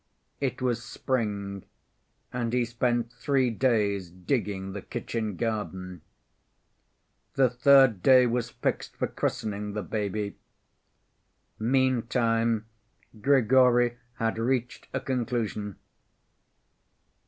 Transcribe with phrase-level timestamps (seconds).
[0.39, 1.63] It was spring,
[2.33, 6.01] and he spent three days digging the kitchen garden.
[7.35, 10.37] The third day was fixed for christening the baby:
[11.59, 12.63] mean‐time
[13.21, 15.75] Grigory had reached a conclusion.